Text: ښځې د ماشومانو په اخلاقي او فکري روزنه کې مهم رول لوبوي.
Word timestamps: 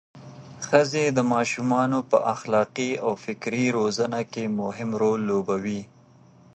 ښځې 0.65 1.03
د 1.07 1.19
ماشومانو 1.33 1.99
په 2.11 2.17
اخلاقي 2.33 2.91
او 3.05 3.11
فکري 3.25 3.65
روزنه 3.77 4.21
کې 4.31 4.43
مهم 4.61 4.89
رول 5.01 5.19
لوبوي. 5.29 5.81